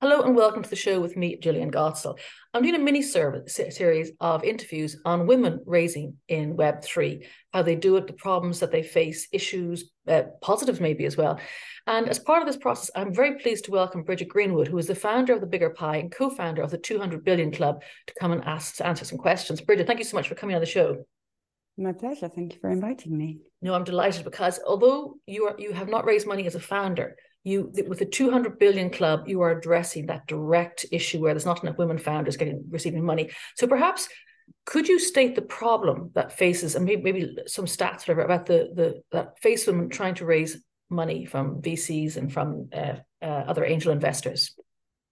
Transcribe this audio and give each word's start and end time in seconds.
Hello 0.00 0.22
and 0.22 0.36
welcome 0.36 0.62
to 0.62 0.70
the 0.70 0.76
show 0.76 1.00
with 1.00 1.16
me, 1.16 1.40
Jillian 1.40 1.72
Godsil. 1.72 2.20
I'm 2.54 2.62
doing 2.62 2.76
a 2.76 2.78
mini 2.78 3.02
series 3.02 4.12
of 4.20 4.44
interviews 4.44 4.96
on 5.04 5.26
women 5.26 5.60
raising 5.66 6.18
in 6.28 6.56
Web3, 6.56 7.26
how 7.52 7.62
they 7.62 7.74
do 7.74 7.96
it, 7.96 8.06
the 8.06 8.12
problems 8.12 8.60
that 8.60 8.70
they 8.70 8.84
face, 8.84 9.26
issues, 9.32 9.90
uh, 10.06 10.22
positives 10.40 10.78
maybe 10.78 11.04
as 11.04 11.16
well. 11.16 11.40
And 11.88 12.08
as 12.08 12.20
part 12.20 12.42
of 12.42 12.46
this 12.46 12.56
process, 12.56 12.92
I'm 12.94 13.12
very 13.12 13.40
pleased 13.40 13.64
to 13.64 13.72
welcome 13.72 14.04
Bridget 14.04 14.28
Greenwood, 14.28 14.68
who 14.68 14.78
is 14.78 14.86
the 14.86 14.94
founder 14.94 15.32
of 15.32 15.40
the 15.40 15.48
Bigger 15.48 15.70
Pie 15.70 15.96
and 15.96 16.12
co 16.12 16.30
founder 16.30 16.62
of 16.62 16.70
the 16.70 16.78
200 16.78 17.24
Billion 17.24 17.50
Club, 17.50 17.82
to 18.06 18.14
come 18.20 18.30
and 18.30 18.44
ask, 18.44 18.76
to 18.76 18.86
answer 18.86 19.04
some 19.04 19.18
questions. 19.18 19.60
Bridget, 19.60 19.88
thank 19.88 19.98
you 19.98 20.04
so 20.04 20.16
much 20.16 20.28
for 20.28 20.36
coming 20.36 20.54
on 20.54 20.60
the 20.60 20.66
show. 20.66 21.04
My 21.76 21.92
pleasure. 21.92 22.28
Thank 22.28 22.54
you 22.54 22.60
for 22.60 22.70
inviting 22.70 23.18
me. 23.18 23.38
No, 23.62 23.74
I'm 23.74 23.82
delighted 23.82 24.24
because 24.24 24.60
although 24.64 25.14
you 25.26 25.46
are 25.46 25.56
you 25.58 25.72
have 25.72 25.88
not 25.88 26.04
raised 26.04 26.26
money 26.26 26.44
as 26.46 26.56
a 26.56 26.60
founder, 26.60 27.16
you 27.44 27.72
with 27.86 27.98
the 27.98 28.04
200 28.04 28.58
billion 28.58 28.90
club 28.90 29.28
you 29.28 29.40
are 29.40 29.50
addressing 29.50 30.06
that 30.06 30.26
direct 30.26 30.84
issue 30.92 31.20
where 31.20 31.32
there's 31.32 31.46
not 31.46 31.62
enough 31.62 31.78
women 31.78 31.98
founders 31.98 32.36
getting 32.36 32.64
receiving 32.70 33.04
money. 33.04 33.30
So 33.56 33.66
perhaps 33.66 34.08
could 34.66 34.88
you 34.88 34.98
state 34.98 35.34
the 35.34 35.42
problem 35.42 36.10
that 36.14 36.32
faces 36.32 36.74
and 36.74 36.84
maybe, 36.84 37.02
maybe 37.02 37.36
some 37.46 37.66
stats 37.66 38.00
whatever 38.00 38.22
about 38.22 38.46
the 38.46 38.70
the 38.74 39.02
that 39.12 39.38
face 39.38 39.66
women 39.66 39.88
trying 39.88 40.14
to 40.16 40.26
raise 40.26 40.62
money 40.90 41.26
from 41.26 41.60
vcs 41.60 42.16
and 42.16 42.32
from 42.32 42.70
uh, 42.72 42.94
uh, 43.22 43.24
other 43.24 43.64
angel 43.64 43.92
investors? 43.92 44.54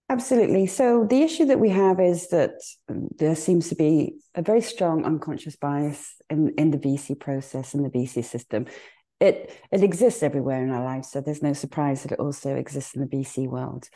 Absolutely. 0.09 0.67
So 0.67 1.05
the 1.05 1.23
issue 1.23 1.47
that 1.47 1.59
we 1.59 1.71
have 1.71 1.99
is 1.99 2.29
that 2.29 2.53
there 2.89 3.35
seems 3.35 3.69
to 3.71 3.75
be 3.75 4.15
a 4.37 4.43
very 4.43 4.61
strong 4.61 5.05
unconscious 5.05 5.57
bias 5.57 6.15
in, 6.31 6.55
in 6.57 6.71
the 6.71 6.79
VC 6.79 7.19
process 7.19 7.75
and 7.75 7.85
the 7.85 7.91
VC 7.91 8.25
system 8.25 8.67
it 9.21 9.53
it 9.73 9.83
exists 9.83 10.23
everywhere 10.23 10.63
in 10.63 10.71
our 10.71 10.85
lives 10.85 11.11
so 11.11 11.21
there's 11.21 11.43
no 11.43 11.53
surprise 11.53 12.03
that 12.03 12.13
it 12.13 12.21
also 12.21 12.55
exists 12.55 12.95
in 12.95 13.01
the 13.01 13.09
vc 13.09 13.49
world. 13.49 13.89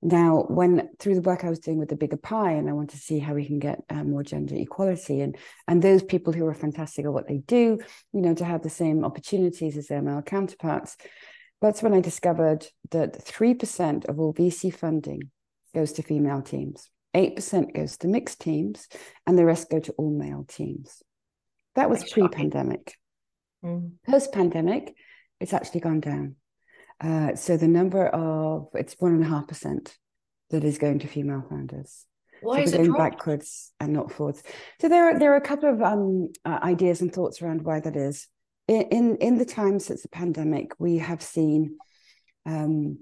Now 0.00 0.46
when 0.48 0.88
through 0.98 1.14
the 1.14 1.20
work 1.22 1.44
i 1.44 1.50
was 1.50 1.60
doing 1.60 1.78
with 1.78 1.88
the 1.88 1.96
bigger 1.96 2.16
pie 2.16 2.52
and 2.52 2.68
i 2.68 2.72
want 2.72 2.90
to 2.90 2.96
see 2.96 3.18
how 3.18 3.34
we 3.34 3.44
can 3.44 3.58
get 3.58 3.80
uh, 3.90 4.02
more 4.02 4.22
gender 4.22 4.56
equality 4.56 5.20
and 5.20 5.36
and 5.68 5.80
those 5.82 6.02
people 6.02 6.32
who 6.32 6.46
are 6.46 6.54
fantastic 6.54 7.04
at 7.04 7.12
what 7.12 7.28
they 7.28 7.38
do 7.38 7.78
you 8.12 8.20
know 8.20 8.34
to 8.34 8.44
have 8.44 8.62
the 8.62 8.70
same 8.70 9.04
opportunities 9.04 9.76
as 9.76 9.88
their 9.88 10.02
male 10.02 10.22
counterparts. 10.22 10.96
That's 11.60 11.82
when 11.82 11.94
i 11.94 12.00
discovered 12.00 12.66
that 12.90 13.24
3% 13.24 14.08
of 14.08 14.18
all 14.18 14.34
vc 14.34 14.74
funding 14.74 15.30
goes 15.74 15.92
to 15.92 16.02
female 16.02 16.42
teams 16.42 16.90
8% 17.14 17.74
goes 17.74 17.98
to 17.98 18.08
mixed 18.08 18.40
teams 18.40 18.88
and 19.26 19.38
the 19.38 19.44
rest 19.44 19.70
go 19.70 19.78
to 19.80 19.92
all 19.92 20.10
male 20.10 20.44
teams. 20.48 21.02
That 21.74 21.90
was 21.90 22.10
pre-pandemic 22.10 22.94
Mm. 23.64 23.92
Post 24.06 24.32
pandemic, 24.32 24.94
it's 25.40 25.52
actually 25.52 25.80
gone 25.80 26.00
down. 26.00 26.36
Uh, 27.00 27.34
so 27.34 27.56
the 27.56 27.68
number 27.68 28.06
of 28.06 28.68
it's 28.74 28.94
one 28.98 29.12
and 29.12 29.24
a 29.24 29.28
half 29.28 29.48
percent 29.48 29.96
that 30.50 30.64
is 30.64 30.78
going 30.78 31.00
to 31.00 31.08
female 31.08 31.44
founders. 31.48 32.06
Why 32.42 32.58
so 32.58 32.62
is 32.62 32.72
it 32.74 32.78
going 32.78 32.92
backwards 32.92 33.72
and 33.80 33.92
not 33.92 34.12
forwards? 34.12 34.42
So 34.80 34.88
there 34.88 35.04
are 35.04 35.18
there 35.18 35.32
are 35.32 35.36
a 35.36 35.40
couple 35.40 35.70
of 35.72 35.82
um, 35.82 36.28
uh, 36.44 36.58
ideas 36.62 37.00
and 37.00 37.12
thoughts 37.12 37.42
around 37.42 37.62
why 37.62 37.80
that 37.80 37.96
is. 37.96 38.28
In, 38.68 38.82
in 38.82 39.16
in 39.16 39.38
the 39.38 39.44
time 39.44 39.78
since 39.80 40.02
the 40.02 40.08
pandemic, 40.08 40.72
we 40.78 40.98
have 40.98 41.22
seen 41.22 41.78
um, 42.46 42.98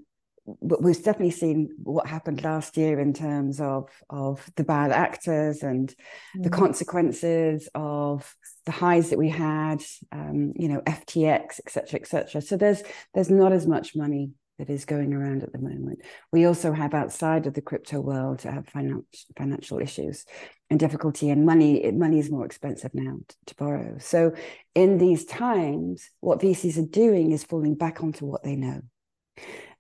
we've 0.61 1.03
definitely 1.03 1.31
seen 1.31 1.71
what 1.83 2.07
happened 2.07 2.43
last 2.43 2.77
year 2.77 2.99
in 2.99 3.13
terms 3.13 3.61
of 3.61 3.89
of 4.09 4.49
the 4.57 4.65
bad 4.65 4.91
actors 4.93 5.63
and 5.63 5.95
mm. 6.37 6.43
the 6.43 6.51
consequences 6.51 7.69
of 7.75 8.35
the 8.67 8.73
highs 8.73 9.11
that 9.11 9.19
we 9.19 9.29
had, 9.29 9.83
um, 10.13 10.53
you 10.57 10.69
know, 10.69 10.81
FTX, 10.83 11.61
etc., 11.61 12.01
etc. 12.01 12.41
So 12.41 12.57
there's 12.57 12.83
there's 13.15 13.31
not 13.31 13.53
as 13.53 13.67
much 13.67 13.97
money 13.97 14.31
that 14.59 14.69
is 14.69 14.85
going 14.85 15.15
around 15.15 15.43
at 15.43 15.53
the 15.53 15.59
moment. 15.59 16.01
We 16.33 16.45
also 16.45 16.73
have 16.73 16.93
outside 16.93 17.47
of 17.47 17.55
the 17.55 17.63
crypto 17.63 17.99
world 18.01 18.43
have 18.43 18.69
financial 18.69 19.07
financial 19.37 19.79
issues 19.79 20.27
and 20.69 20.79
difficulty, 20.79 21.31
and 21.31 21.47
money 21.47 21.91
money 21.93 22.19
is 22.19 22.31
more 22.31 22.45
expensive 22.45 22.95
now 22.95 23.19
to, 23.29 23.37
to 23.47 23.55
borrow. 23.57 23.97
So 23.99 24.35
in 24.75 24.99
these 24.99 25.25
times, 25.25 26.11
what 26.21 26.41
VCs 26.41 26.79
are 26.79 26.87
doing 26.87 27.33
is 27.33 27.45
falling 27.45 27.75
back 27.75 28.03
onto 28.03 28.27
what 28.27 28.43
they 28.43 28.57
know 28.57 28.83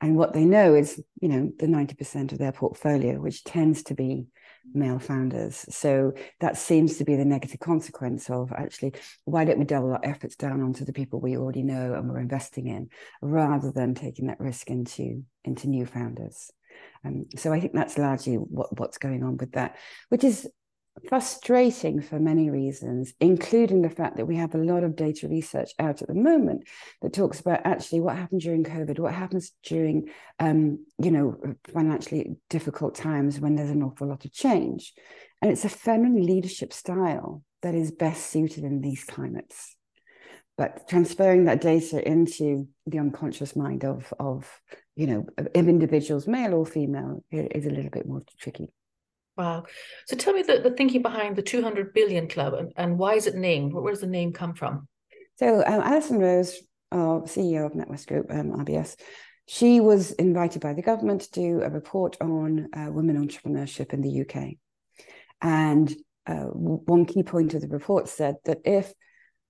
and 0.00 0.16
what 0.16 0.32
they 0.32 0.44
know 0.44 0.74
is 0.74 1.02
you 1.20 1.28
know 1.28 1.50
the 1.58 1.66
90% 1.66 2.32
of 2.32 2.38
their 2.38 2.52
portfolio 2.52 3.20
which 3.20 3.44
tends 3.44 3.82
to 3.84 3.94
be 3.94 4.26
male 4.72 4.98
founders. 4.98 5.64
So 5.70 6.12
that 6.40 6.56
seems 6.56 6.98
to 6.98 7.04
be 7.04 7.16
the 7.16 7.24
negative 7.24 7.60
consequence 7.60 8.30
of 8.30 8.52
actually 8.52 8.94
why 9.24 9.44
don't 9.44 9.58
we 9.58 9.64
double 9.64 9.92
our 9.92 10.00
efforts 10.02 10.36
down 10.36 10.62
onto 10.62 10.84
the 10.84 10.92
people 10.92 11.20
we 11.20 11.36
already 11.36 11.62
know 11.62 11.94
and 11.94 12.08
we're 12.08 12.20
investing 12.20 12.66
in 12.66 12.88
rather 13.22 13.72
than 13.72 13.94
taking 13.94 14.26
that 14.26 14.40
risk 14.40 14.70
into 14.70 15.24
into 15.44 15.68
new 15.68 15.86
founders. 15.86 16.50
Um, 17.04 17.26
so 17.36 17.52
I 17.52 17.60
think 17.60 17.72
that's 17.72 17.98
largely 17.98 18.34
what, 18.36 18.78
what's 18.78 18.98
going 18.98 19.22
on 19.24 19.36
with 19.36 19.52
that, 19.52 19.76
which 20.08 20.24
is 20.24 20.48
frustrating 21.08 22.00
for 22.00 22.18
many 22.18 22.50
reasons, 22.50 23.12
including 23.20 23.82
the 23.82 23.90
fact 23.90 24.16
that 24.16 24.26
we 24.26 24.36
have 24.36 24.54
a 24.54 24.58
lot 24.58 24.84
of 24.84 24.96
data 24.96 25.28
research 25.28 25.72
out 25.78 26.02
at 26.02 26.08
the 26.08 26.14
moment 26.14 26.68
that 27.02 27.12
talks 27.12 27.40
about 27.40 27.60
actually 27.64 28.00
what 28.00 28.16
happened 28.16 28.40
during 28.40 28.64
COVID, 28.64 28.98
what 28.98 29.14
happens 29.14 29.52
during, 29.62 30.10
um, 30.38 30.84
you 30.98 31.10
know, 31.10 31.40
financially 31.72 32.36
difficult 32.48 32.94
times 32.94 33.40
when 33.40 33.54
there's 33.54 33.70
an 33.70 33.82
awful 33.82 34.08
lot 34.08 34.24
of 34.24 34.32
change. 34.32 34.92
And 35.42 35.50
it's 35.50 35.64
a 35.64 35.70
feminine 35.70 36.26
leadership 36.26 36.72
style 36.72 37.42
that 37.62 37.74
is 37.74 37.90
best 37.90 38.26
suited 38.30 38.64
in 38.64 38.80
these 38.80 39.04
climates. 39.04 39.76
But 40.58 40.88
transferring 40.88 41.44
that 41.44 41.62
data 41.62 42.06
into 42.06 42.68
the 42.86 42.98
unconscious 42.98 43.56
mind 43.56 43.84
of, 43.84 44.12
of 44.18 44.60
you 44.94 45.06
know, 45.06 45.26
individuals, 45.54 46.26
male 46.26 46.52
or 46.52 46.66
female, 46.66 47.24
is 47.30 47.64
a 47.64 47.70
little 47.70 47.90
bit 47.90 48.06
more 48.06 48.22
tricky. 48.38 48.68
Wow. 49.36 49.64
So 50.06 50.16
tell 50.16 50.34
me 50.34 50.42
the, 50.42 50.58
the 50.58 50.72
thinking 50.72 51.02
behind 51.02 51.36
the 51.36 51.42
200 51.42 51.94
billion 51.94 52.28
club 52.28 52.54
and, 52.54 52.72
and 52.76 52.98
why 52.98 53.14
is 53.14 53.26
it 53.26 53.34
named? 53.34 53.72
Where, 53.72 53.92
does 53.92 54.00
the 54.00 54.06
name 54.06 54.32
come 54.32 54.54
from? 54.54 54.86
So 55.36 55.64
um, 55.66 55.80
Alison 55.80 56.18
Rose, 56.18 56.60
CEO 56.92 57.66
of 57.66 57.72
NatWest 57.72 58.06
Group, 58.06 58.26
um, 58.30 58.52
RBS, 58.52 58.96
she 59.46 59.80
was 59.80 60.12
invited 60.12 60.62
by 60.62 60.74
the 60.74 60.82
government 60.82 61.22
to 61.22 61.30
do 61.32 61.62
a 61.62 61.70
report 61.70 62.16
on 62.20 62.68
uh, 62.72 62.90
women 62.90 63.16
entrepreneurship 63.16 63.92
in 63.92 64.02
the 64.02 64.20
UK. 64.20 64.54
And 65.40 65.92
uh, 66.26 66.44
one 66.44 67.06
key 67.06 67.22
point 67.22 67.54
of 67.54 67.62
the 67.62 67.68
report 67.68 68.08
said 68.08 68.36
that 68.44 68.60
if 68.64 68.92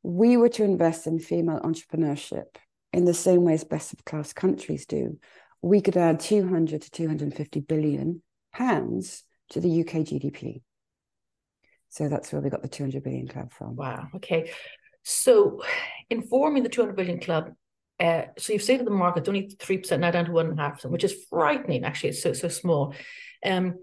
we 0.02 0.36
were 0.36 0.48
to 0.50 0.64
invest 0.64 1.06
in 1.06 1.18
female 1.18 1.60
entrepreneurship 1.60 2.56
in 2.92 3.04
the 3.04 3.14
same 3.14 3.44
way 3.44 3.54
as 3.54 3.64
best 3.64 3.92
of 3.92 4.04
class 4.04 4.32
countries 4.32 4.86
do, 4.86 5.18
we 5.62 5.80
could 5.80 5.96
add 5.96 6.20
200 6.20 6.82
to 6.82 6.90
250 6.90 7.60
billion 7.60 8.22
pounds 8.52 9.24
to 9.50 9.60
the 9.60 9.80
UK 9.80 10.04
GDP. 10.04 10.62
So 11.88 12.08
that's 12.08 12.32
where 12.32 12.40
we 12.40 12.50
got 12.50 12.62
the 12.62 12.68
200 12.68 13.02
billion 13.02 13.28
club 13.28 13.52
from. 13.52 13.76
Wow. 13.76 14.08
Okay. 14.16 14.52
So, 15.02 15.62
informing 16.08 16.62
the 16.62 16.68
200 16.68 16.94
billion 16.94 17.20
club, 17.20 17.52
uh, 17.98 18.22
so 18.38 18.52
you've 18.52 18.62
stated 18.62 18.86
the 18.86 18.90
market's 18.90 19.28
only 19.28 19.48
3%, 19.48 19.98
now 19.98 20.10
down 20.10 20.26
to 20.26 20.30
1.5%, 20.30 20.86
which 20.86 21.04
is 21.04 21.24
frightening, 21.28 21.84
actually. 21.84 22.10
It's 22.10 22.22
so, 22.22 22.32
so 22.32 22.48
small. 22.48 22.94
Um, 23.44 23.76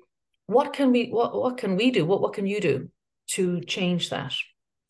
what 0.45 0.73
can 0.73 0.91
we 0.91 1.09
what, 1.09 1.35
what 1.35 1.57
can 1.57 1.75
we 1.75 1.91
do? 1.91 2.05
What, 2.05 2.21
what 2.21 2.33
can 2.33 2.47
you 2.47 2.61
do 2.61 2.89
to 3.31 3.61
change 3.61 4.09
that? 4.09 4.33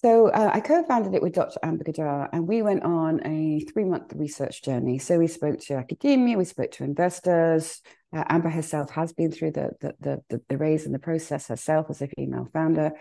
So 0.03 0.27
uh, 0.27 0.51
I 0.53 0.59
co-founded 0.59 1.15
it 1.15 1.23
with 1.23 1.33
Dr. 1.33 1.57
Amber 1.63 1.83
Ghaddar, 1.83 2.29
and 2.31 2.47
we 2.47 2.61
went 2.61 2.83
on 2.83 3.19
a 3.25 3.61
three-month 3.61 4.13
research 4.13 4.61
journey. 4.61 4.99
So 4.99 5.17
we 5.17 5.25
spoke 5.25 5.59
to 5.61 5.73
academia, 5.73 6.37
we 6.37 6.45
spoke 6.45 6.71
to 6.73 6.83
investors. 6.83 7.81
Uh, 8.15 8.23
Amber 8.29 8.49
herself 8.49 8.91
has 8.91 9.11
been 9.11 9.31
through 9.31 9.51
the, 9.51 9.71
the 9.81 10.21
the, 10.29 10.41
the 10.49 10.57
raise 10.57 10.85
and 10.85 10.93
the 10.93 10.99
process 10.99 11.47
herself 11.47 11.87
as 11.89 12.03
a 12.03 12.07
female 12.09 12.47
founder, 12.53 12.91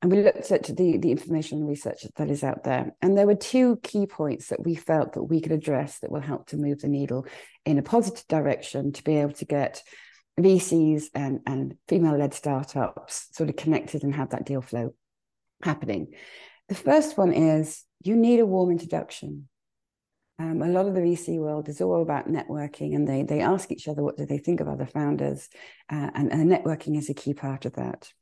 and 0.00 0.12
we 0.12 0.22
looked 0.22 0.52
at 0.52 0.62
the 0.76 0.98
the 0.98 1.10
information 1.10 1.58
and 1.58 1.68
research 1.68 2.06
that 2.14 2.30
is 2.30 2.44
out 2.44 2.62
there. 2.62 2.94
And 3.02 3.18
there 3.18 3.26
were 3.26 3.34
two 3.34 3.78
key 3.82 4.06
points 4.06 4.46
that 4.48 4.64
we 4.64 4.76
felt 4.76 5.14
that 5.14 5.24
we 5.24 5.40
could 5.40 5.52
address 5.52 5.98
that 5.98 6.12
will 6.12 6.20
help 6.20 6.46
to 6.48 6.56
move 6.56 6.82
the 6.82 6.88
needle 6.88 7.26
in 7.66 7.78
a 7.78 7.82
positive 7.82 8.28
direction 8.28 8.92
to 8.92 9.02
be 9.02 9.16
able 9.16 9.32
to 9.32 9.44
get 9.44 9.82
VCs 10.38 11.06
and 11.16 11.40
and 11.48 11.74
female-led 11.88 12.32
startups 12.32 13.26
sort 13.32 13.50
of 13.50 13.56
connected 13.56 14.04
and 14.04 14.14
have 14.14 14.30
that 14.30 14.46
deal 14.46 14.62
flow 14.62 14.94
happening. 15.62 16.14
The 16.68 16.74
first 16.74 17.16
one 17.16 17.32
is 17.32 17.84
you 18.02 18.16
need 18.16 18.40
a 18.40 18.46
warm 18.46 18.70
introduction. 18.70 19.48
Um, 20.38 20.62
a 20.62 20.68
lot 20.68 20.86
of 20.86 20.94
the 20.94 21.00
VC 21.00 21.38
world 21.38 21.68
is 21.68 21.80
all 21.80 22.02
about 22.02 22.28
networking, 22.28 22.94
and 22.94 23.08
they 23.08 23.24
they 23.24 23.40
ask 23.40 23.72
each 23.72 23.88
other 23.88 24.02
what 24.02 24.16
do 24.16 24.24
they 24.24 24.38
think 24.38 24.60
of 24.60 24.68
other 24.68 24.86
founders, 24.86 25.48
uh, 25.90 26.10
and, 26.14 26.32
and 26.32 26.50
networking 26.50 26.96
is 26.96 27.10
a 27.10 27.14
key 27.14 27.34
part 27.34 27.64
of 27.64 27.72
that, 27.74 28.12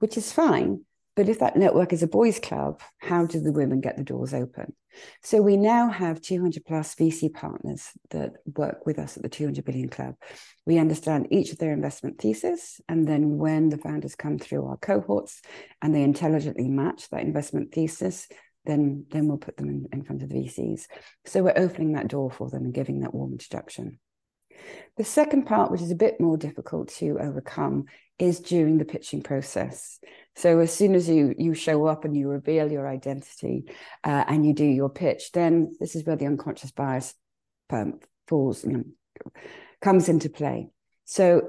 which 0.00 0.16
is 0.16 0.32
fine. 0.32 0.84
But 1.14 1.28
if 1.28 1.40
that 1.40 1.56
network 1.56 1.92
is 1.92 2.02
a 2.02 2.06
boys' 2.06 2.38
club, 2.38 2.80
how 2.98 3.26
do 3.26 3.40
the 3.40 3.52
women 3.52 3.80
get 3.80 3.96
the 3.96 4.04
doors 4.04 4.32
open? 4.32 4.74
So 5.22 5.42
we 5.42 5.56
now 5.56 5.88
have 5.88 6.20
200 6.20 6.64
plus 6.64 6.94
VC 6.94 7.32
partners 7.32 7.88
that 8.10 8.36
work 8.56 8.86
with 8.86 8.98
us 8.98 9.16
at 9.16 9.22
the 9.22 9.28
200 9.28 9.64
billion 9.64 9.88
club. 9.88 10.14
We 10.66 10.78
understand 10.78 11.28
each 11.30 11.52
of 11.52 11.58
their 11.58 11.72
investment 11.72 12.18
thesis. 12.18 12.80
And 12.88 13.06
then 13.06 13.36
when 13.36 13.68
the 13.68 13.78
founders 13.78 14.14
come 14.14 14.38
through 14.38 14.66
our 14.66 14.76
cohorts 14.76 15.40
and 15.80 15.94
they 15.94 16.02
intelligently 16.02 16.68
match 16.68 17.08
that 17.10 17.22
investment 17.22 17.72
thesis, 17.72 18.28
then, 18.64 19.06
then 19.10 19.28
we'll 19.28 19.38
put 19.38 19.56
them 19.56 19.68
in, 19.68 19.88
in 19.92 20.04
front 20.04 20.22
of 20.22 20.28
the 20.28 20.36
VCs. 20.36 20.86
So 21.26 21.42
we're 21.42 21.52
opening 21.56 21.92
that 21.92 22.08
door 22.08 22.30
for 22.30 22.48
them 22.48 22.64
and 22.64 22.74
giving 22.74 23.00
that 23.00 23.14
warm 23.14 23.32
introduction. 23.32 23.98
The 24.96 25.04
second 25.04 25.44
part, 25.46 25.70
which 25.70 25.80
is 25.80 25.90
a 25.90 25.96
bit 25.96 26.20
more 26.20 26.36
difficult 26.36 26.88
to 26.94 27.18
overcome, 27.18 27.86
is 28.18 28.40
during 28.40 28.78
the 28.78 28.84
pitching 28.84 29.22
process. 29.22 29.98
So 30.36 30.60
as 30.60 30.72
soon 30.72 30.94
as 30.94 31.08
you 31.08 31.34
you 31.36 31.54
show 31.54 31.86
up 31.86 32.04
and 32.04 32.16
you 32.16 32.28
reveal 32.28 32.70
your 32.70 32.86
identity 32.86 33.64
uh, 34.04 34.24
and 34.28 34.46
you 34.46 34.54
do 34.54 34.64
your 34.64 34.90
pitch, 34.90 35.32
then 35.32 35.74
this 35.80 35.96
is 35.96 36.04
where 36.04 36.16
the 36.16 36.26
unconscious 36.26 36.70
bias 36.70 37.14
um, 37.70 38.00
falls, 38.28 38.64
comes 39.80 40.08
into 40.08 40.28
play. 40.28 40.68
So 41.04 41.48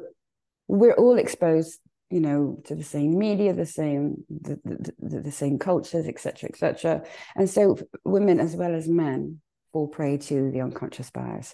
we're 0.67 0.95
all 0.95 1.17
exposed, 1.17 1.79
you 2.09 2.21
know, 2.21 2.61
to 2.65 2.75
the 2.75 2.83
same 2.83 3.17
media, 3.17 3.53
the 3.53 3.65
same 3.65 4.23
the, 4.29 4.59
the, 4.99 5.19
the 5.19 5.31
same 5.31 5.59
cultures, 5.59 6.07
etc., 6.07 6.49
etc. 6.49 7.03
And 7.35 7.49
so 7.49 7.77
women 8.03 8.39
as 8.39 8.55
well 8.55 8.73
as 8.73 8.87
men 8.87 9.41
fall 9.73 9.87
prey 9.87 10.17
to 10.17 10.51
the 10.51 10.61
unconscious 10.61 11.09
bias. 11.09 11.53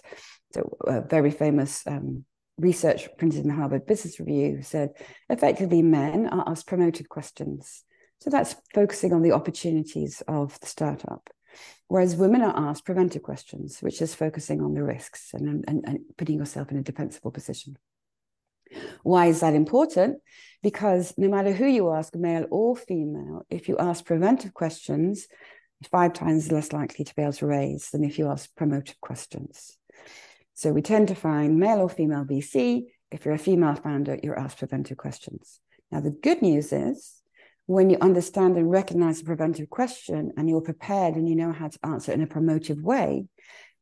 So 0.54 0.76
a 0.86 1.00
very 1.00 1.30
famous 1.30 1.84
um, 1.86 2.24
research 2.58 3.08
printed 3.18 3.40
in 3.40 3.48
the 3.48 3.54
Harvard 3.54 3.86
Business 3.86 4.20
Review 4.20 4.62
said 4.62 4.90
effectively 5.28 5.82
men 5.82 6.28
are 6.28 6.48
asked 6.48 6.66
promoted 6.66 7.08
questions. 7.08 7.82
So 8.20 8.30
that's 8.30 8.54
focusing 8.74 9.14
on 9.14 9.22
the 9.22 9.32
opportunities 9.32 10.22
of 10.28 10.60
the 10.60 10.66
startup. 10.66 11.30
Whereas 11.88 12.14
women 12.14 12.42
are 12.42 12.68
asked 12.68 12.84
preventive 12.84 13.22
questions, 13.22 13.80
which 13.80 14.00
is 14.00 14.14
focusing 14.14 14.60
on 14.60 14.74
the 14.74 14.84
risks 14.84 15.30
and, 15.32 15.64
and, 15.66 15.84
and 15.84 15.98
putting 16.16 16.38
yourself 16.38 16.70
in 16.70 16.76
a 16.76 16.82
defensible 16.82 17.32
position. 17.32 17.76
Why 19.02 19.26
is 19.26 19.40
that 19.40 19.54
important? 19.54 20.18
Because 20.62 21.14
no 21.16 21.28
matter 21.28 21.52
who 21.52 21.66
you 21.66 21.90
ask, 21.90 22.14
male 22.14 22.46
or 22.50 22.76
female, 22.76 23.46
if 23.50 23.68
you 23.68 23.78
ask 23.78 24.04
preventive 24.04 24.54
questions, 24.54 25.26
five 25.90 26.12
times 26.12 26.52
less 26.52 26.72
likely 26.72 27.04
to 27.04 27.14
be 27.14 27.22
able 27.22 27.32
to 27.32 27.46
raise 27.46 27.90
than 27.90 28.04
if 28.04 28.18
you 28.18 28.28
ask 28.28 28.50
promotive 28.54 29.00
questions. 29.00 29.76
So 30.54 30.72
we 30.72 30.82
tend 30.82 31.08
to 31.08 31.14
find 31.14 31.58
male 31.58 31.80
or 31.80 31.88
female 31.88 32.24
VC. 32.24 32.84
If 33.10 33.24
you're 33.24 33.34
a 33.34 33.38
female 33.38 33.74
founder, 33.74 34.18
you're 34.22 34.38
asked 34.38 34.58
preventive 34.58 34.98
questions. 34.98 35.60
Now, 35.90 36.00
the 36.00 36.10
good 36.10 36.42
news 36.42 36.72
is 36.72 37.20
when 37.66 37.88
you 37.88 37.96
understand 38.00 38.56
and 38.56 38.70
recognize 38.70 39.20
the 39.20 39.24
preventive 39.24 39.70
question 39.70 40.32
and 40.36 40.48
you're 40.48 40.60
prepared 40.60 41.14
and 41.14 41.28
you 41.28 41.36
know 41.36 41.52
how 41.52 41.68
to 41.68 41.78
answer 41.84 42.12
in 42.12 42.20
a 42.20 42.26
promotive 42.26 42.82
way, 42.82 43.26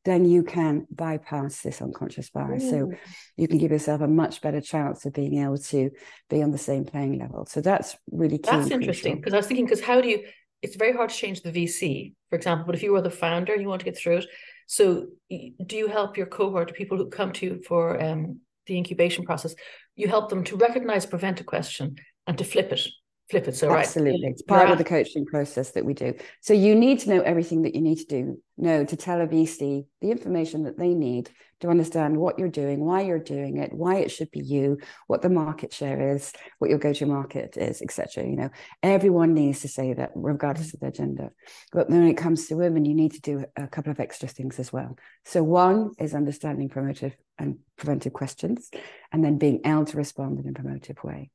then 0.05 0.25
you 0.25 0.43
can 0.43 0.87
bypass 0.91 1.63
this 1.63 1.83
unconscious 1.83 2.31
bias. 2.31 2.69
So 2.69 2.87
mm. 2.87 2.99
you 3.37 3.49
can 3.49 3.59
give 3.59 3.71
yourself 3.71 4.01
a 4.01 4.09
much 4.09 4.41
better 4.41 4.61
chance 4.61 5.05
of 5.05 5.13
being 5.13 5.43
able 5.43 5.59
to 5.59 5.91
be 6.31 6.43
on 6.43 6.51
the 6.51 6.59
same 6.59 6.85
playing 6.85 7.19
level. 7.19 7.47
So 7.47 7.61
that's 7.61 7.97
really 8.11 8.39
key. 8.39 8.51
That's 8.51 8.71
interesting 8.71 9.17
because 9.17 9.35
I 9.35 9.39
was 9.39 9.47
thinking, 9.47 9.67
because 9.67 9.83
how 9.83 10.01
do 10.01 10.09
you, 10.09 10.25
it's 10.63 10.77
very 10.77 10.93
hard 10.93 11.11
to 11.11 11.17
change 11.17 11.43
the 11.43 11.53
VC, 11.53 12.15
for 12.31 12.37
example, 12.37 12.67
but 12.67 12.75
if 12.75 12.83
you 12.83 12.93
were 12.93 13.03
the 13.03 13.11
founder 13.11 13.55
you 13.55 13.69
want 13.69 13.81
to 13.81 13.85
get 13.85 13.97
through 13.97 14.19
it, 14.19 14.27
so, 14.71 15.07
do 15.31 15.77
you 15.77 15.89
help 15.89 16.19
your 16.19 16.27
cohort, 16.27 16.75
people 16.75 16.99
who 16.99 17.09
come 17.09 17.33
to 17.33 17.47
you 17.47 17.63
for 17.67 18.01
um, 18.03 18.41
the 18.67 18.77
incubation 18.77 19.25
process, 19.25 19.55
you 19.97 20.09
help 20.09 20.29
them 20.29 20.45
to 20.45 20.57
recognize, 20.57 21.07
prevent 21.07 21.41
a 21.41 21.45
question, 21.45 21.97
and 22.27 22.37
to 22.37 22.45
flip 22.45 22.71
it 22.71 22.87
flip 23.31 23.49
it. 23.49 23.57
So 23.57 23.71
absolutely, 23.75 24.25
right. 24.25 24.33
it's 24.33 24.43
part 24.43 24.71
of 24.71 24.79
the 24.79 24.85
coaching 24.85 25.27
process 25.27 25.71
that 25.73 25.85
we 25.85 25.95
do. 25.95 26.15
So 26.41 26.55
you 26.55 26.75
need 26.75 27.01
to 27.01 27.11
know 27.11 27.21
everything 27.21 27.63
that 27.63 27.75
you 27.75 27.81
need 27.81 27.97
to 27.97 28.07
do. 28.07 28.43
Know 28.61 28.85
to 28.85 28.97
tell 28.97 29.21
a 29.21 29.27
VC 29.27 29.87
the 30.01 30.11
information 30.11 30.65
that 30.65 30.79
they 30.79 30.93
need 30.93 31.31
to 31.61 31.69
understand 31.69 32.17
what 32.17 32.39
you're 32.39 32.49
doing, 32.49 32.85
why 32.85 33.03
you're 33.03 33.19
doing 33.21 33.59
it, 33.59 33.73
why 33.73 33.97
it 33.97 34.11
should 34.11 34.31
be 34.33 34.41
you, 34.41 34.79
what 35.07 35.23
the 35.23 35.29
market 35.29 35.73
share 35.73 36.15
is, 36.15 36.33
what 36.59 36.71
your 36.71 36.81
go-to 36.81 37.07
market 37.07 37.57
is, 37.57 37.83
etc. 37.83 38.25
You 38.25 38.37
know, 38.37 38.51
everyone 38.83 39.35
needs 39.35 39.61
to 39.61 39.69
say 39.69 39.93
that, 39.93 40.11
regardless 40.15 40.75
of 40.75 40.81
their 40.81 40.91
gender. 40.91 41.33
But 41.73 41.89
when 41.89 42.09
it 42.09 42.17
comes 42.17 42.49
to 42.49 42.57
women, 42.57 42.85
you 42.85 42.95
need 42.95 43.13
to 43.13 43.21
do 43.21 43.45
a 43.57 43.69
couple 43.69 43.93
of 43.93 44.01
extra 44.01 44.29
things 44.29 44.59
as 44.59 44.73
well. 44.73 44.97
So 45.25 45.45
one 45.45 45.93
is 45.99 46.15
understanding 46.15 46.69
promotive 46.69 47.13
and 47.39 47.59
preventive 47.77 48.13
questions, 48.13 48.71
and 49.13 49.25
then 49.25 49.39
being 49.39 49.61
able 49.65 49.85
to 49.85 49.97
respond 49.97 50.41
in 50.41 50.49
a 50.49 50.53
promotive 50.53 51.05
way. 51.05 51.31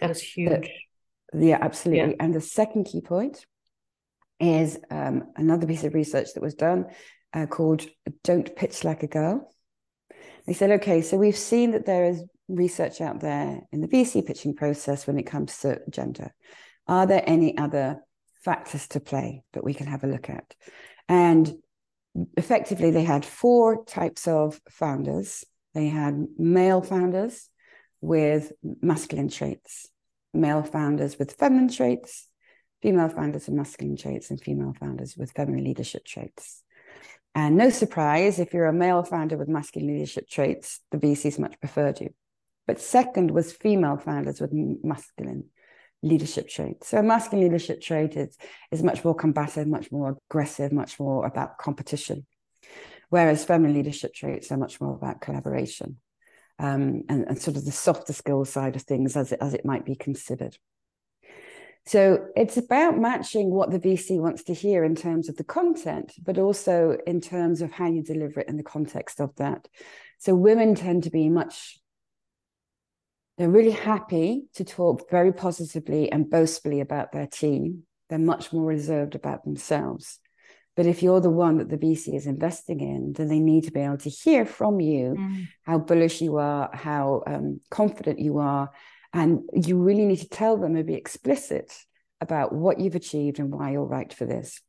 That 0.00 0.10
is 0.10 0.20
huge. 0.20 0.70
Yeah, 1.36 1.58
absolutely. 1.60 2.12
Yeah. 2.12 2.16
And 2.20 2.34
the 2.34 2.40
second 2.40 2.84
key 2.84 3.00
point 3.00 3.44
is 4.40 4.78
um, 4.90 5.32
another 5.36 5.66
piece 5.66 5.84
of 5.84 5.94
research 5.94 6.34
that 6.34 6.42
was 6.42 6.54
done 6.54 6.86
uh, 7.32 7.46
called 7.46 7.86
Don't 8.22 8.54
Pitch 8.54 8.84
Like 8.84 9.02
a 9.02 9.06
Girl. 9.06 9.50
They 10.46 10.52
said, 10.52 10.70
okay, 10.72 11.02
so 11.02 11.16
we've 11.16 11.36
seen 11.36 11.72
that 11.72 11.86
there 11.86 12.04
is 12.04 12.22
research 12.48 13.00
out 13.00 13.20
there 13.20 13.60
in 13.72 13.80
the 13.80 13.88
VC 13.88 14.24
pitching 14.26 14.54
process 14.54 15.06
when 15.06 15.18
it 15.18 15.24
comes 15.24 15.58
to 15.58 15.80
gender. 15.90 16.34
Are 16.86 17.06
there 17.06 17.22
any 17.26 17.56
other 17.56 18.02
factors 18.44 18.86
to 18.88 19.00
play 19.00 19.42
that 19.54 19.64
we 19.64 19.72
can 19.74 19.86
have 19.86 20.04
a 20.04 20.08
look 20.08 20.28
at? 20.28 20.54
And 21.08 21.50
effectively, 22.36 22.90
they 22.90 23.04
had 23.04 23.24
four 23.24 23.84
types 23.84 24.28
of 24.28 24.60
founders. 24.68 25.44
They 25.72 25.88
had 25.88 26.26
male 26.38 26.82
founders 26.82 27.48
with 28.00 28.52
masculine 28.82 29.30
traits 29.30 29.88
male 30.34 30.62
founders 30.62 31.18
with 31.18 31.32
feminine 31.32 31.68
traits, 31.68 32.28
female 32.82 33.08
founders 33.08 33.46
with 33.46 33.54
masculine 33.54 33.96
traits, 33.96 34.30
and 34.30 34.40
female 34.40 34.74
founders 34.78 35.16
with 35.16 35.32
feminine 35.32 35.64
leadership 35.64 36.04
traits. 36.04 36.62
And 37.34 37.56
no 37.56 37.70
surprise, 37.70 38.38
if 38.38 38.54
you're 38.54 38.66
a 38.66 38.72
male 38.72 39.02
founder 39.02 39.36
with 39.36 39.48
masculine 39.48 39.92
leadership 39.92 40.28
traits, 40.28 40.80
the 40.90 40.98
VCs 40.98 41.38
much 41.38 41.58
preferred 41.58 42.00
you. 42.00 42.10
But 42.66 42.80
second 42.80 43.30
was 43.30 43.52
female 43.52 43.96
founders 43.96 44.40
with 44.40 44.52
masculine 44.52 45.46
leadership 46.02 46.48
traits. 46.48 46.88
So 46.88 47.02
masculine 47.02 47.46
leadership 47.46 47.80
trait 47.80 48.16
is, 48.16 48.36
is 48.70 48.82
much 48.82 49.04
more 49.04 49.14
combative, 49.14 49.66
much 49.66 49.90
more 49.90 50.16
aggressive, 50.30 50.72
much 50.72 51.00
more 51.00 51.26
about 51.26 51.58
competition. 51.58 52.26
Whereas 53.08 53.44
feminine 53.44 53.74
leadership 53.74 54.14
traits 54.14 54.52
are 54.52 54.56
much 54.56 54.80
more 54.80 54.94
about 54.94 55.20
collaboration 55.20 55.96
um, 56.58 57.02
and, 57.08 57.24
and 57.28 57.40
sort 57.40 57.56
of 57.56 57.64
the 57.64 57.72
softer 57.72 58.12
skills 58.12 58.50
side 58.50 58.76
of 58.76 58.82
things 58.82 59.16
as 59.16 59.32
it, 59.32 59.38
as 59.40 59.54
it 59.54 59.64
might 59.64 59.84
be 59.84 59.96
considered. 59.96 60.56
So 61.86 62.28
it's 62.34 62.56
about 62.56 62.98
matching 62.98 63.50
what 63.50 63.70
the 63.70 63.78
VC 63.78 64.18
wants 64.18 64.44
to 64.44 64.54
hear 64.54 64.84
in 64.84 64.94
terms 64.94 65.28
of 65.28 65.36
the 65.36 65.44
content, 65.44 66.14
but 66.22 66.38
also 66.38 66.96
in 67.06 67.20
terms 67.20 67.60
of 67.60 67.72
how 67.72 67.88
you 67.88 68.02
deliver 68.02 68.40
it 68.40 68.48
in 68.48 68.56
the 68.56 68.62
context 68.62 69.20
of 69.20 69.34
that. 69.36 69.68
So 70.18 70.34
women 70.34 70.74
tend 70.74 71.02
to 71.02 71.10
be 71.10 71.28
much, 71.28 71.78
they're 73.36 73.50
really 73.50 73.72
happy 73.72 74.44
to 74.54 74.64
talk 74.64 75.10
very 75.10 75.32
positively 75.32 76.10
and 76.10 76.30
boastfully 76.30 76.80
about 76.80 77.12
their 77.12 77.26
team. 77.26 77.82
They're 78.08 78.18
much 78.18 78.50
more 78.50 78.64
reserved 78.64 79.14
about 79.14 79.44
themselves. 79.44 80.20
But 80.76 80.86
if 80.86 81.02
you're 81.02 81.20
the 81.20 81.30
one 81.30 81.58
that 81.58 81.68
the 81.68 81.78
VC 81.78 82.14
is 82.14 82.26
investing 82.26 82.80
in, 82.80 83.12
then 83.12 83.28
they 83.28 83.38
need 83.38 83.64
to 83.64 83.70
be 83.70 83.80
able 83.80 83.98
to 83.98 84.10
hear 84.10 84.44
from 84.44 84.80
you 84.80 85.14
mm. 85.16 85.48
how 85.62 85.78
bullish 85.78 86.20
you 86.20 86.38
are, 86.38 86.68
how 86.74 87.22
um, 87.26 87.60
confident 87.70 88.18
you 88.18 88.38
are. 88.38 88.70
And 89.12 89.42
you 89.52 89.78
really 89.78 90.04
need 90.04 90.18
to 90.20 90.28
tell 90.28 90.56
them 90.56 90.74
and 90.74 90.86
be 90.86 90.94
explicit 90.94 91.72
about 92.20 92.52
what 92.52 92.80
you've 92.80 92.96
achieved 92.96 93.38
and 93.38 93.52
why 93.52 93.70
you're 93.70 93.84
right 93.84 94.12
for 94.12 94.26
this. 94.26 94.60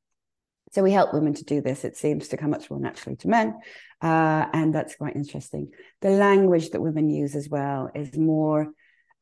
So 0.72 0.84
we 0.84 0.92
help 0.92 1.14
women 1.14 1.34
to 1.36 1.44
do 1.44 1.62
this. 1.62 1.86
It 1.86 1.98
seems 1.98 2.28
to 2.28 2.38
come 2.38 2.50
much 2.52 2.70
more 2.70 2.80
naturally 2.80 3.16
to 3.18 3.28
men. 3.28 3.56
Uh, 4.02 4.46
and 4.54 4.76
that's 4.76 4.96
quite 4.96 5.16
interesting. 5.16 5.72
The 6.02 6.10
language 6.10 6.72
that 6.72 6.82
women 6.82 7.10
use 7.10 7.36
as 7.36 7.50
well 7.50 7.90
is 7.96 8.18
more, 8.18 8.68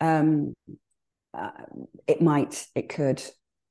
um, 0.01 0.53
uh, 1.33 1.51
it 2.07 2.21
might, 2.21 2.65
it 2.75 2.89
could, 2.89 3.23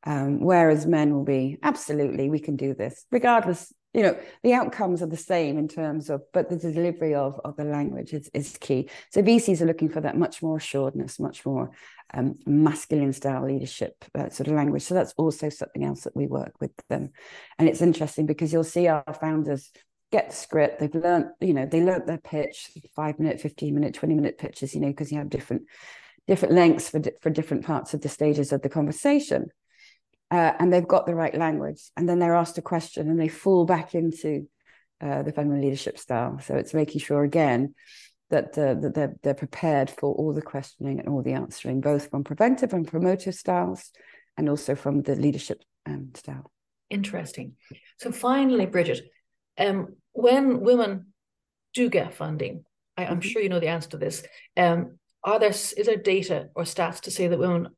um, 0.05 0.41
whereas 0.41 0.87
men 0.87 1.15
will 1.15 1.25
be 1.25 1.59
absolutely, 1.63 2.29
we 2.29 2.41
can 2.41 2.57
do 2.57 2.75
this, 2.75 3.07
regardless. 3.11 3.73
You 3.95 4.03
know, 4.03 4.19
the 4.43 4.55
outcomes 4.55 5.03
are 5.03 5.07
the 5.07 5.19
same 5.19 5.59
in 5.59 5.69
terms 5.69 6.09
of, 6.09 6.23
but 6.33 6.49
the 6.49 6.57
delivery 6.57 7.15
of, 7.15 7.39
of 7.45 7.57
the 7.57 7.65
language 7.65 8.15
is, 8.15 8.31
is 8.33 8.57
key. 8.59 8.89
So 9.11 9.23
VCs 9.23 9.61
are 9.61 9.67
looking 9.67 9.91
for 9.91 10.01
that 10.01 10.17
much 10.17 10.43
more 10.43 10.57
assuredness, 10.57 11.21
much 11.21 11.45
more 11.45 11.73
um, 12.15 12.39
masculine 12.47 13.13
style 13.13 13.47
leadership 13.47 14.03
uh, 14.15 14.31
sort 14.31 14.49
of 14.49 14.55
language. 14.55 14.83
So 14.83 14.95
that's 14.95 15.13
also 15.19 15.51
something 15.51 15.85
else 15.85 16.05
that 16.05 16.17
we 16.17 16.27
work 16.27 16.55
with 16.59 16.73
them. 16.89 17.11
And 17.59 17.69
it's 17.69 17.83
interesting 17.83 18.25
because 18.25 18.51
you'll 18.51 18.65
see 18.65 18.89
our 18.89 19.05
founders 19.21 19.71
get 20.11 20.31
the 20.31 20.37
script. 20.37 20.81
They've 20.81 20.95
learned, 20.95 21.27
you 21.41 21.53
know, 21.53 21.67
they 21.67 21.83
learned 21.83 22.07
their 22.07 22.19
pitch, 22.19 22.71
five 22.97 23.19
minute, 23.19 23.43
15 23.43 23.75
minute, 23.75 23.93
20 23.95 24.15
minute 24.15 24.39
pitches, 24.39 24.75
you 24.75 24.81
know, 24.81 24.89
because 24.89 25.13
you 25.13 25.19
have 25.19 25.29
different 25.29 25.63
different 26.29 26.55
lengths 26.55 26.89
for, 26.89 27.03
for 27.21 27.31
different 27.31 27.67
parts 27.67 27.95
of 27.95 28.01
the 28.01 28.09
stages 28.09 28.53
of 28.53 28.63
the 28.63 28.69
conversation 28.69 29.51
uh, 30.33 30.55
and 30.59 30.73
they've 30.73 30.89
got 30.89 31.05
the 31.05 31.15
right 31.15 31.37
language, 31.37 31.83
and 31.95 32.09
then 32.09 32.19
they're 32.19 32.35
asked 32.35 32.57
a 32.57 32.63
question 32.63 33.11
and 33.11 33.21
they 33.21 33.29
fall 33.29 33.67
back 33.67 33.95
into 33.95 34.49
uh, 35.03 35.23
the 35.23 35.33
feminine 35.33 35.61
leadership 35.61 35.99
style. 35.99 36.41
So 36.43 36.55
it's 36.55 36.73
making 36.73 37.03
sure 37.03 37.23
again 37.23 37.75
that, 38.31 38.57
uh, 38.57 38.75
that 38.81 38.95
they're, 38.95 39.15
they're 39.23 39.35
prepared 39.35 39.91
for 39.91 40.15
all 40.15 40.33
the 40.33 40.41
questioning 40.41 41.01
and 41.01 41.09
all 41.11 41.23
the 41.23 41.35
answering, 41.35 41.83
both 41.83 42.09
from 42.09 42.25
preventive 42.25 42.73
and 42.73 42.89
promotive 42.89 43.35
styles, 43.35 43.91
and 44.39 44.49
also 44.49 44.75
from 44.75 45.03
the 45.03 45.17
leadership 45.17 45.63
um, 45.85 46.13
style. 46.15 46.51
Interesting. 46.89 47.57
So 47.99 48.11
finally, 48.11 48.65
Bridget, 48.65 49.03
um, 49.59 49.97
when 50.13 50.61
women 50.61 51.13
do 51.75 51.91
get 51.91 52.15
funding, 52.15 52.65
I, 52.97 53.05
am 53.05 53.19
mm-hmm. 53.19 53.29
sure 53.29 53.43
you 53.43 53.51
know 53.51 53.61
the 53.61 53.69
answer 53.69 53.91
to 53.91 53.99
this. 53.99 54.25
Um, 54.57 54.99
are 55.23 55.39
there 55.39 55.51
is 55.51 55.75
there 55.85 55.97
data 55.97 56.49
or 56.55 56.65
stats 56.65 57.01
to 57.03 57.11
say 57.11 57.29
that 57.29 57.39
women 57.39 57.69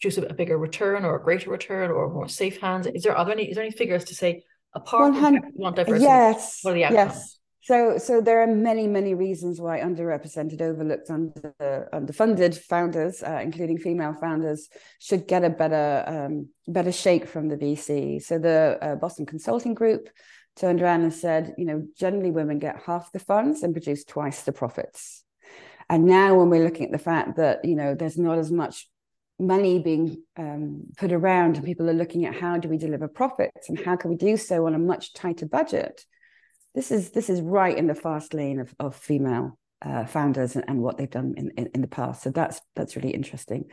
produce 0.00 0.18
a, 0.18 0.34
bigger 0.34 0.58
return 0.58 1.04
or 1.04 1.16
a 1.16 1.22
greater 1.22 1.50
return 1.50 1.90
or 1.90 2.10
more 2.10 2.28
safe 2.28 2.60
hands? 2.60 2.86
Is 2.86 3.02
there 3.02 3.16
are 3.16 3.24
there 3.24 3.34
any 3.34 3.50
is 3.50 3.56
there 3.56 3.64
any 3.64 3.74
figures 3.74 4.04
to 4.04 4.14
say 4.14 4.44
apart 4.74 5.14
from 5.14 5.40
want 5.54 5.76
diversity? 5.76 6.04
Yes. 6.04 6.60
What 6.62 6.72
are 6.72 6.74
the 6.74 6.84
outcomes? 6.84 7.14
Yes. 7.14 7.38
So, 7.68 7.98
so 7.98 8.22
there 8.22 8.40
are 8.40 8.46
many, 8.46 8.86
many 8.86 9.12
reasons 9.12 9.60
why 9.60 9.80
underrepresented, 9.80 10.62
overlooked, 10.62 11.10
under, 11.10 11.88
underfunded 11.92 12.56
founders, 12.56 13.22
uh, 13.22 13.40
including 13.42 13.76
female 13.76 14.14
founders, 14.14 14.70
should 15.00 15.28
get 15.28 15.44
a 15.44 15.50
better, 15.50 16.02
um, 16.06 16.48
better 16.66 16.92
shake 16.92 17.28
from 17.28 17.48
the 17.48 17.58
VC. 17.58 18.22
So, 18.22 18.38
the 18.38 18.78
uh, 18.80 18.94
Boston 18.94 19.26
Consulting 19.26 19.74
Group 19.74 20.08
turned 20.56 20.80
around 20.80 21.02
and 21.02 21.12
said, 21.12 21.54
you 21.58 21.66
know, 21.66 21.86
generally 21.94 22.30
women 22.30 22.58
get 22.58 22.84
half 22.86 23.12
the 23.12 23.18
funds 23.18 23.62
and 23.62 23.74
produce 23.74 24.02
twice 24.02 24.44
the 24.44 24.52
profits. 24.52 25.22
And 25.90 26.06
now, 26.06 26.36
when 26.36 26.48
we're 26.48 26.64
looking 26.64 26.86
at 26.86 26.92
the 26.92 26.98
fact 26.98 27.36
that 27.36 27.64
you 27.64 27.74
know 27.74 27.94
there's 27.94 28.18
not 28.18 28.38
as 28.38 28.50
much 28.50 28.88
money 29.38 29.78
being 29.78 30.22
um, 30.36 30.84
put 30.96 31.12
around, 31.12 31.56
and 31.56 31.64
people 31.64 31.88
are 31.88 31.94
looking 31.94 32.24
at 32.26 32.34
how 32.34 32.58
do 32.58 32.68
we 32.68 32.78
deliver 32.78 33.08
profits 33.08 33.68
and 33.68 33.78
how 33.78 33.96
can 33.96 34.10
we 34.10 34.16
do 34.16 34.36
so 34.36 34.66
on 34.66 34.74
a 34.74 34.78
much 34.78 35.12
tighter 35.12 35.46
budget 35.46 36.04
this 36.74 36.92
is 36.92 37.10
this 37.10 37.28
is 37.28 37.40
right 37.40 37.76
in 37.76 37.88
the 37.88 37.94
fast 37.94 38.34
lane 38.34 38.60
of, 38.60 38.74
of 38.78 38.94
female 38.94 39.58
uh, 39.82 40.04
founders 40.04 40.54
and, 40.54 40.64
and, 40.68 40.80
what 40.80 40.96
they've 40.96 41.10
done 41.10 41.34
in, 41.36 41.50
in, 41.56 41.70
in, 41.74 41.80
the 41.80 41.88
past. 41.88 42.22
So 42.22 42.30
that's 42.30 42.60
that's 42.74 42.94
really 42.94 43.10
interesting. 43.10 43.64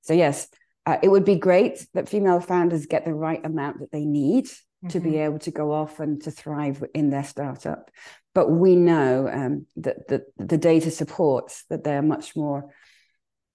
So 0.00 0.14
yes, 0.14 0.48
uh, 0.86 0.98
it 1.02 1.08
would 1.08 1.24
be 1.24 1.36
great 1.36 1.86
that 1.94 2.08
female 2.08 2.40
founders 2.40 2.86
get 2.86 3.04
the 3.04 3.14
right 3.14 3.44
amount 3.44 3.80
that 3.80 3.92
they 3.92 4.04
need 4.04 4.46
mm-hmm. 4.46 4.88
to 4.88 5.00
be 5.00 5.10
mm-hmm. 5.10 5.24
able 5.24 5.38
to 5.40 5.50
go 5.50 5.72
off 5.72 6.00
and 6.00 6.22
to 6.22 6.30
thrive 6.30 6.82
in 6.94 7.10
their 7.10 7.24
startup. 7.24 7.90
But 8.34 8.50
we 8.50 8.76
know 8.76 9.28
um, 9.28 9.66
that 9.76 10.08
the, 10.08 10.24
the 10.36 10.58
data 10.58 10.90
supports 10.90 11.64
that 11.68 11.84
they're 11.84 12.02
much 12.02 12.36
more 12.36 12.72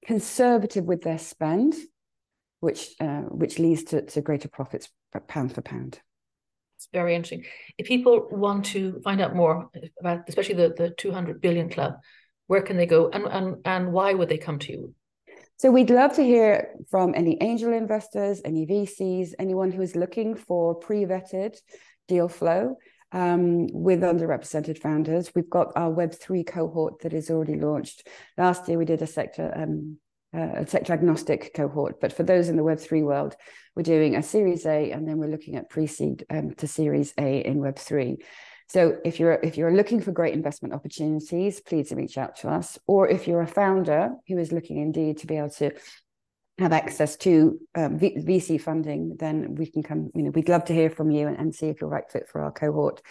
conservative 0.06 0.86
with 0.86 1.02
their 1.02 1.18
spend, 1.18 1.76
which 2.60 2.94
uh, 3.00 3.22
which 3.22 3.60
leads 3.60 3.84
to, 3.86 4.02
to 4.04 4.22
greater 4.22 4.48
profits 4.48 4.90
pound 5.28 5.54
for 5.54 5.62
pound. 5.62 6.00
It's 6.78 6.90
very 6.92 7.16
interesting. 7.16 7.46
If 7.78 7.88
people 7.88 8.28
want 8.32 8.66
to 8.66 9.00
find 9.02 9.22
out 9.22 9.36
more 9.36 9.70
about, 10.00 10.28
especially 10.28 10.56
the, 10.56 10.74
the 10.76 10.90
200 10.90 11.40
billion 11.40 11.70
club, 11.70 11.94
where 12.48 12.62
can 12.62 12.76
they 12.76 12.86
go 12.86 13.10
and, 13.10 13.26
and, 13.26 13.56
and 13.66 13.94
why 13.94 14.14
would 14.14 14.28
they 14.28 14.38
come 14.38 14.60
to 14.60 14.72
you? 14.72 14.94
So 15.58 15.72
we'd 15.72 15.90
love 15.90 16.14
to 16.16 16.24
hear 16.24 16.72
from 16.92 17.14
any 17.16 17.38
angel 17.42 17.72
investors, 17.72 18.42
any 18.44 18.66
VCs, 18.66 19.36
anyone 19.40 19.72
who 19.72 19.82
is 19.82 19.96
looking 19.96 20.36
for 20.36 20.76
pre-vetted 20.76 21.56
deal 22.10 22.28
flow 22.28 22.76
um, 23.12 23.68
with 23.68 24.02
underrepresented 24.02 24.80
founders. 24.80 25.32
We've 25.36 25.50
got 25.50 25.72
our 25.76 25.92
Web3 25.92 26.46
cohort 26.46 27.02
that 27.02 27.14
is 27.14 27.30
already 27.30 27.60
launched. 27.60 28.08
Last 28.38 28.68
year 28.68 28.78
we 28.78 28.86
did 28.86 29.02
a 29.02 29.08
sector 29.08 29.52
um, 29.56 29.98
a 30.36 30.68
sector 30.68 30.94
agnostic 30.94 31.54
cohort. 31.54 32.02
But 32.02 32.14
for 32.14 32.24
those 32.24 32.50
in 32.50 32.58
the 32.58 32.64
Web3 32.64 33.04
world, 33.04 33.36
we're 33.76 33.84
doing 33.84 34.16
a 34.16 34.24
Series 34.24 34.66
A 34.66 34.92
and 34.92 35.08
then 35.08 35.18
we're 35.18 35.30
looking 35.30 35.56
at 35.56 35.70
pre-seed 35.70 36.26
um, 36.30 36.54
to 36.56 36.68
Series 36.68 37.14
A 37.18 37.40
in 37.40 37.60
Web3. 37.60 38.18
So 38.68 38.98
if 39.06 39.20
you're 39.20 39.40
if 39.44 39.58
you're 39.58 39.76
looking 39.76 40.02
for 40.02 40.12
great 40.12 40.34
investment 40.34 40.74
opportunities, 40.74 41.62
please 41.62 41.92
reach 41.92 42.18
out 42.18 42.38
to 42.38 42.50
us. 42.50 42.80
Or 42.88 43.08
if 43.08 43.28
you're 43.28 43.42
a 43.42 43.48
founder 43.48 44.12
who 44.28 44.40
is 44.40 44.52
looking 44.52 44.80
indeed 44.80 45.20
to 45.20 45.28
be 45.28 45.38
able 45.38 45.52
to 45.52 45.72
have 46.58 46.72
access 46.72 47.18
to 47.18 47.60
um, 47.76 48.00
v- 48.00 48.18
VC 48.18 48.62
funding, 48.62 49.18
then 49.20 49.54
we 49.56 49.68
can 49.68 49.84
come. 49.84 50.10
You 50.16 50.24
know, 50.24 50.32
we'd 50.32 50.50
love 50.50 50.66
to 50.66 50.74
hear 50.74 50.90
from 50.90 51.12
you 51.12 51.28
and, 51.28 51.38
and 51.38 51.54
see 51.54 51.68
if 51.68 51.82
you're 51.82 51.90
right 51.90 52.10
fit 52.10 52.28
for 52.30 52.42
our 52.42 52.52
cohort. 52.52 53.02